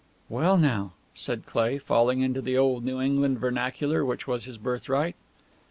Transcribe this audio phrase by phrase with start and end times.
[0.29, 5.15] "Well, now!" said Cleigh, falling into the old New England vernacular which was his birthright.